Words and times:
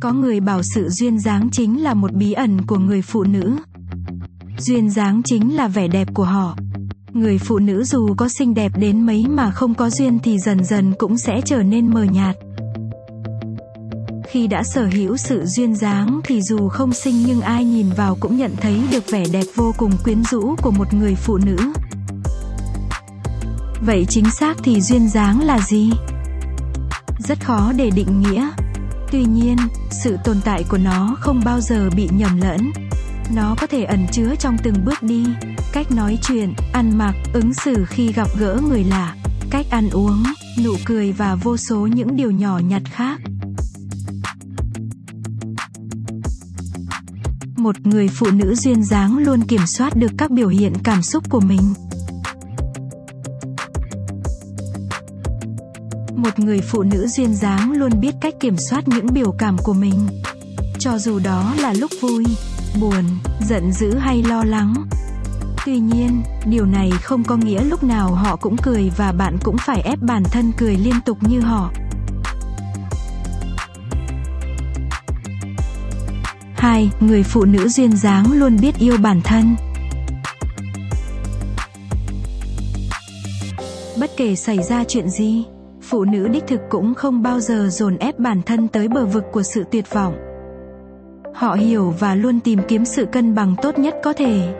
Có 0.00 0.12
người 0.12 0.40
bảo 0.40 0.62
sự 0.74 0.88
duyên 0.88 1.18
dáng 1.18 1.48
chính 1.52 1.82
là 1.82 1.94
một 1.94 2.12
bí 2.12 2.32
ẩn 2.32 2.66
của 2.66 2.78
người 2.78 3.02
phụ 3.02 3.24
nữ. 3.24 3.56
Duyên 4.58 4.90
dáng 4.90 5.22
chính 5.24 5.56
là 5.56 5.68
vẻ 5.68 5.88
đẹp 5.88 6.08
của 6.14 6.24
họ. 6.24 6.56
Người 7.12 7.38
phụ 7.38 7.58
nữ 7.58 7.84
dù 7.84 8.14
có 8.16 8.28
xinh 8.28 8.54
đẹp 8.54 8.72
đến 8.78 9.06
mấy 9.06 9.26
mà 9.28 9.50
không 9.50 9.74
có 9.74 9.90
duyên 9.90 10.18
thì 10.18 10.38
dần 10.38 10.64
dần 10.64 10.92
cũng 10.98 11.18
sẽ 11.18 11.40
trở 11.44 11.62
nên 11.62 11.94
mờ 11.94 12.02
nhạt. 12.02 12.36
Khi 14.28 14.46
đã 14.46 14.62
sở 14.62 14.88
hữu 14.92 15.16
sự 15.16 15.44
duyên 15.46 15.74
dáng 15.74 16.20
thì 16.24 16.42
dù 16.42 16.68
không 16.68 16.92
xinh 16.92 17.22
nhưng 17.26 17.40
ai 17.40 17.64
nhìn 17.64 17.86
vào 17.96 18.16
cũng 18.20 18.36
nhận 18.36 18.52
thấy 18.60 18.80
được 18.92 19.10
vẻ 19.10 19.24
đẹp 19.32 19.44
vô 19.54 19.74
cùng 19.78 19.92
quyến 20.04 20.24
rũ 20.24 20.54
của 20.62 20.70
một 20.70 20.94
người 20.94 21.14
phụ 21.14 21.38
nữ. 21.38 21.56
Vậy 23.86 24.06
chính 24.08 24.30
xác 24.30 24.56
thì 24.62 24.80
duyên 24.80 25.08
dáng 25.08 25.44
là 25.44 25.58
gì? 25.58 25.90
Rất 27.18 27.44
khó 27.44 27.72
để 27.76 27.90
định 27.90 28.20
nghĩa. 28.20 28.50
Tuy 29.12 29.24
nhiên, 29.24 29.56
sự 29.90 30.16
tồn 30.24 30.36
tại 30.44 30.64
của 30.68 30.78
nó 30.78 31.16
không 31.20 31.40
bao 31.44 31.60
giờ 31.60 31.90
bị 31.96 32.08
nhầm 32.12 32.40
lẫn. 32.40 32.72
Nó 33.34 33.54
có 33.60 33.66
thể 33.66 33.84
ẩn 33.84 34.06
chứa 34.12 34.34
trong 34.38 34.56
từng 34.62 34.84
bước 34.84 35.02
đi, 35.02 35.24
cách 35.72 35.90
nói 35.90 36.18
chuyện, 36.22 36.54
ăn 36.72 36.98
mặc, 36.98 37.14
ứng 37.32 37.54
xử 37.54 37.84
khi 37.88 38.12
gặp 38.12 38.28
gỡ 38.38 38.60
người 38.68 38.84
lạ, 38.84 39.14
cách 39.50 39.66
ăn 39.70 39.90
uống, 39.90 40.22
nụ 40.64 40.74
cười 40.84 41.12
và 41.12 41.34
vô 41.34 41.56
số 41.56 41.86
những 41.86 42.16
điều 42.16 42.30
nhỏ 42.30 42.58
nhặt 42.58 42.82
khác. 42.84 43.20
Một 47.56 47.86
người 47.86 48.08
phụ 48.08 48.26
nữ 48.30 48.54
duyên 48.54 48.84
dáng 48.84 49.18
luôn 49.18 49.42
kiểm 49.42 49.66
soát 49.66 49.96
được 49.96 50.10
các 50.18 50.30
biểu 50.30 50.48
hiện 50.48 50.72
cảm 50.84 51.02
xúc 51.02 51.24
của 51.30 51.40
mình. 51.40 51.74
Một 56.22 56.38
người 56.38 56.60
phụ 56.60 56.82
nữ 56.82 57.06
duyên 57.06 57.34
dáng 57.34 57.72
luôn 57.72 58.00
biết 58.00 58.14
cách 58.20 58.34
kiểm 58.40 58.56
soát 58.56 58.88
những 58.88 59.06
biểu 59.12 59.32
cảm 59.38 59.56
của 59.58 59.72
mình. 59.72 59.94
Cho 60.78 60.98
dù 60.98 61.18
đó 61.18 61.54
là 61.60 61.72
lúc 61.72 61.90
vui, 62.00 62.24
buồn, 62.80 63.04
giận 63.48 63.72
dữ 63.72 63.94
hay 63.94 64.22
lo 64.22 64.44
lắng. 64.44 64.74
Tuy 65.66 65.78
nhiên, 65.78 66.22
điều 66.46 66.66
này 66.66 66.90
không 67.02 67.24
có 67.24 67.36
nghĩa 67.36 67.64
lúc 67.64 67.84
nào 67.84 68.14
họ 68.14 68.36
cũng 68.36 68.56
cười 68.56 68.90
và 68.96 69.12
bạn 69.12 69.38
cũng 69.42 69.56
phải 69.58 69.80
ép 69.80 69.98
bản 70.02 70.22
thân 70.24 70.52
cười 70.58 70.76
liên 70.76 70.94
tục 71.06 71.18
như 71.20 71.40
họ. 71.40 71.70
2. 76.54 76.90
Người 77.00 77.22
phụ 77.22 77.44
nữ 77.44 77.68
duyên 77.68 77.96
dáng 77.96 78.32
luôn 78.32 78.56
biết 78.60 78.78
yêu 78.78 78.96
bản 79.02 79.20
thân. 79.24 79.56
Bất 84.00 84.10
kể 84.16 84.36
xảy 84.36 84.62
ra 84.62 84.84
chuyện 84.88 85.10
gì, 85.10 85.44
phụ 85.90 86.04
nữ 86.04 86.28
đích 86.28 86.46
thực 86.46 86.60
cũng 86.68 86.94
không 86.94 87.22
bao 87.22 87.40
giờ 87.40 87.68
dồn 87.70 87.96
ép 87.96 88.18
bản 88.18 88.42
thân 88.42 88.68
tới 88.68 88.88
bờ 88.88 89.06
vực 89.06 89.24
của 89.32 89.42
sự 89.42 89.64
tuyệt 89.70 89.84
vọng. 89.92 90.14
Họ 91.34 91.54
hiểu 91.54 91.94
và 91.98 92.14
luôn 92.14 92.40
tìm 92.40 92.58
kiếm 92.68 92.84
sự 92.84 93.06
cân 93.06 93.34
bằng 93.34 93.54
tốt 93.62 93.78
nhất 93.78 93.94
có 94.02 94.12
thể. 94.12 94.54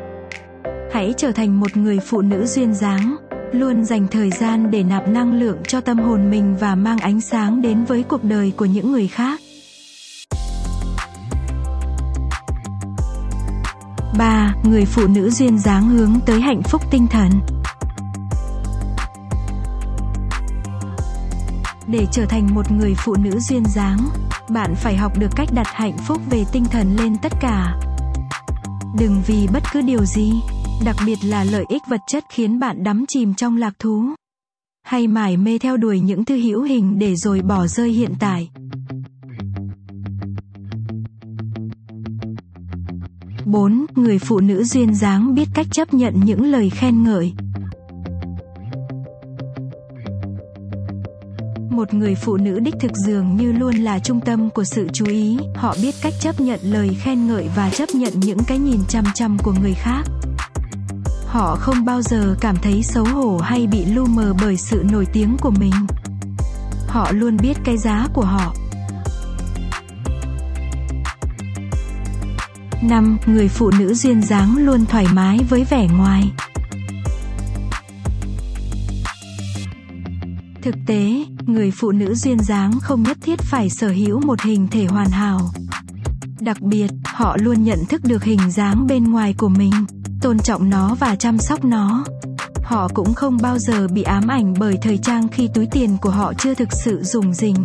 Hãy 0.93 1.15
trở 1.17 1.33
thành 1.33 1.61
một 1.61 1.77
người 1.77 1.99
phụ 1.99 2.21
nữ 2.21 2.47
duyên 2.47 2.75
dáng, 2.75 3.17
luôn 3.53 3.85
dành 3.85 4.07
thời 4.11 4.31
gian 4.31 4.71
để 4.71 4.83
nạp 4.83 5.09
năng 5.09 5.41
lượng 5.41 5.59
cho 5.69 5.81
tâm 5.81 5.99
hồn 5.99 6.31
mình 6.31 6.57
và 6.61 6.75
mang 6.75 6.99
ánh 6.99 7.21
sáng 7.21 7.63
đến 7.63 7.85
với 7.85 8.03
cuộc 8.03 8.25
đời 8.25 8.53
của 8.57 8.65
những 8.65 8.93
người 8.93 9.09
khác. 9.09 9.41
3. 14.19 14.55
Người 14.65 14.85
phụ 14.85 15.07
nữ 15.07 15.31
duyên 15.31 15.59
dáng 15.59 15.89
hướng 15.89 16.13
tới 16.27 16.41
hạnh 16.41 16.63
phúc 16.63 16.83
tinh 16.91 17.07
thần. 17.11 17.60
Để 21.91 22.07
trở 22.13 22.27
thành 22.27 22.55
một 22.55 22.71
người 22.73 22.95
phụ 23.05 23.15
nữ 23.25 23.41
duyên 23.41 23.65
dáng, 23.65 23.99
bạn 24.51 24.75
phải 24.77 24.97
học 24.97 25.19
được 25.19 25.29
cách 25.37 25.49
đặt 25.55 25.67
hạnh 25.67 25.97
phúc 26.07 26.19
về 26.31 26.45
tinh 26.53 26.65
thần 26.65 26.97
lên 26.97 27.17
tất 27.23 27.33
cả. 27.41 27.81
Đừng 28.99 29.23
vì 29.27 29.49
bất 29.53 29.63
cứ 29.73 29.83
điều 29.83 30.05
gì, 30.05 30.33
đặc 30.85 30.97
biệt 31.07 31.19
là 31.25 31.45
lợi 31.45 31.65
ích 31.69 31.83
vật 31.89 32.01
chất 32.07 32.25
khiến 32.31 32.59
bạn 32.59 32.85
đắm 32.85 33.05
chìm 33.09 33.35
trong 33.35 33.57
lạc 33.57 33.73
thú, 33.79 34.05
hay 34.83 35.07
mải 35.07 35.37
mê 35.37 35.59
theo 35.59 35.77
đuổi 35.77 36.01
những 36.01 36.25
thứ 36.25 36.37
hữu 36.37 36.63
hình 36.63 36.99
để 36.99 37.17
rồi 37.17 37.41
bỏ 37.41 37.67
rơi 37.67 37.91
hiện 37.91 38.15
tại. 38.21 38.51
4. 43.45 43.87
Người 43.95 44.19
phụ 44.19 44.41
nữ 44.41 44.65
duyên 44.65 44.95
dáng 44.95 45.35
biết 45.35 45.49
cách 45.55 45.67
chấp 45.73 45.95
nhận 45.95 46.21
những 46.25 46.45
lời 46.45 46.71
khen 46.71 47.03
ngợi. 47.03 47.33
Một 51.71 51.95
người 51.95 52.15
phụ 52.15 52.37
nữ 52.37 52.61
đích 52.61 52.75
thực 52.81 52.93
dường 53.07 53.37
như 53.37 53.53
luôn 53.53 53.75
là 53.75 53.99
trung 53.99 54.21
tâm 54.21 54.51
của 54.51 54.65
sự 54.65 54.89
chú 54.93 55.07
ý, 55.07 55.39
họ 55.55 55.75
biết 55.83 55.95
cách 56.03 56.13
chấp 56.21 56.41
nhận 56.41 56.61
lời 56.63 56.97
khen 57.01 57.27
ngợi 57.27 57.49
và 57.57 57.71
chấp 57.71 57.89
nhận 57.95 58.13
những 58.21 58.39
cái 58.47 58.59
nhìn 58.59 58.81
chăm 58.89 59.05
chăm 59.15 59.39
của 59.39 59.55
người 59.63 59.75
khác. 59.75 60.03
Họ 61.27 61.57
không 61.57 61.85
bao 61.85 62.03
giờ 62.03 62.37
cảm 62.41 62.57
thấy 62.63 62.83
xấu 62.83 63.05
hổ 63.05 63.39
hay 63.39 63.67
bị 63.67 63.85
lu 63.85 64.07
mờ 64.07 64.35
bởi 64.43 64.57
sự 64.57 64.85
nổi 64.93 65.07
tiếng 65.13 65.37
của 65.41 65.51
mình. 65.51 65.73
Họ 66.89 67.13
luôn 67.13 67.37
biết 67.43 67.57
cái 67.65 67.79
giá 67.79 68.07
của 68.15 68.25
họ. 68.25 68.55
5. 72.83 73.19
Người 73.27 73.49
phụ 73.49 73.71
nữ 73.79 73.95
duyên 73.95 74.23
dáng 74.23 74.57
luôn 74.59 74.87
thoải 74.87 75.07
mái 75.13 75.39
với 75.49 75.65
vẻ 75.65 75.89
ngoài. 75.99 76.31
Thực 80.63 80.75
tế, 80.87 81.25
người 81.47 81.71
phụ 81.71 81.91
nữ 81.91 82.15
duyên 82.15 82.39
dáng 82.39 82.81
không 82.81 83.03
nhất 83.03 83.19
thiết 83.23 83.41
phải 83.41 83.71
sở 83.71 83.89
hữu 83.89 84.21
một 84.21 84.41
hình 84.41 84.69
thể 84.71 84.85
hoàn 84.85 85.11
hảo. 85.11 85.41
Đặc 86.41 86.61
biệt, 86.61 86.91
họ 87.05 87.37
luôn 87.41 87.65
nhận 87.65 87.79
thức 87.89 88.01
được 88.05 88.25
hình 88.25 88.51
dáng 88.51 88.87
bên 88.87 89.05
ngoài 89.05 89.35
của 89.39 89.49
mình, 89.49 89.73
tôn 90.21 90.39
trọng 90.39 90.71
nó 90.71 90.95
và 90.95 91.17
chăm 91.17 91.39
sóc 91.39 91.65
nó. 91.65 92.05
Họ 92.65 92.89
cũng 92.95 93.15
không 93.15 93.39
bao 93.43 93.59
giờ 93.59 93.89
bị 93.89 94.03
ám 94.03 94.29
ảnh 94.29 94.55
bởi 94.59 94.79
thời 94.83 94.99
trang 94.99 95.29
khi 95.29 95.49
túi 95.55 95.67
tiền 95.73 95.97
của 96.03 96.11
họ 96.11 96.33
chưa 96.35 96.55
thực 96.55 96.69
sự 96.73 97.03
dùng 97.03 97.35
dình. 97.35 97.57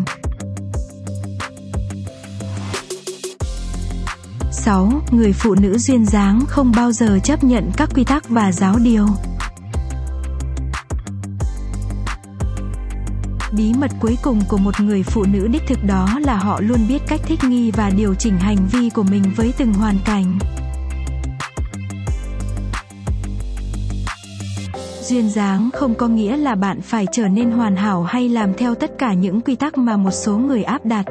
6. 4.51 5.01
Người 5.11 5.34
phụ 5.34 5.55
nữ 5.55 5.78
duyên 5.78 6.05
dáng 6.05 6.41
không 6.47 6.72
bao 6.75 6.91
giờ 6.91 7.19
chấp 7.23 7.44
nhận 7.44 7.72
các 7.78 7.89
quy 7.95 8.03
tắc 8.03 8.29
và 8.29 8.51
giáo 8.51 8.79
điều. 8.84 9.07
Bí 13.57 13.73
mật 13.73 13.91
cuối 14.01 14.17
cùng 14.21 14.39
của 14.49 14.57
một 14.57 14.79
người 14.79 15.03
phụ 15.03 15.23
nữ 15.33 15.47
đích 15.47 15.61
thực 15.67 15.79
đó 15.88 16.07
là 16.25 16.38
họ 16.38 16.61
luôn 16.61 16.79
biết 16.89 16.99
cách 17.07 17.21
thích 17.23 17.39
nghi 17.49 17.71
và 17.71 17.91
điều 17.97 18.13
chỉnh 18.13 18.38
hành 18.38 18.57
vi 18.71 18.89
của 18.89 19.03
mình 19.03 19.23
với 19.35 19.53
từng 19.57 19.73
hoàn 19.73 19.95
cảnh. 20.05 20.39
Duyên 25.01 25.29
dáng 25.29 25.69
không 25.73 25.95
có 25.95 26.07
nghĩa 26.07 26.38
là 26.38 26.55
bạn 26.55 26.81
phải 26.81 27.05
trở 27.11 27.27
nên 27.27 27.51
hoàn 27.51 27.75
hảo 27.75 28.03
hay 28.03 28.29
làm 28.29 28.53
theo 28.53 28.75
tất 28.75 28.91
cả 28.97 29.13
những 29.13 29.41
quy 29.41 29.55
tắc 29.55 29.77
mà 29.77 29.97
một 29.97 30.11
số 30.11 30.37
người 30.37 30.63
áp 30.63 30.85
đặt. 30.85 31.05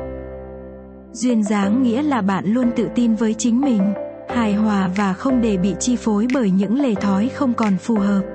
Duyên 1.13 1.43
dáng 1.43 1.83
nghĩa 1.83 2.03
là 2.03 2.23
bạn 2.23 2.45
luôn 2.47 2.71
tự 2.77 2.89
tin 2.95 3.15
với 3.15 3.35
chính 3.35 3.61
mình, 3.61 3.93
hài 4.29 4.55
hòa 4.55 4.91
và 4.97 5.13
không 5.13 5.41
để 5.41 5.57
bị 5.57 5.75
chi 5.81 5.97
phối 5.97 6.27
bởi 6.35 6.51
những 6.51 6.81
lề 6.81 6.95
thói 6.95 7.31
không 7.35 7.55
còn 7.55 7.77
phù 7.77 7.95
hợp. 7.95 8.34